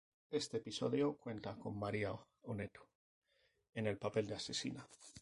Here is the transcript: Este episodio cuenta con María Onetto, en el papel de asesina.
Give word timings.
Este 0.31 0.57
episodio 0.57 1.15
cuenta 1.15 1.55
con 1.59 1.77
María 1.77 2.09
Onetto, 2.45 2.87
en 3.75 3.85
el 3.85 3.99
papel 3.99 4.25
de 4.25 4.33
asesina. 4.33 4.87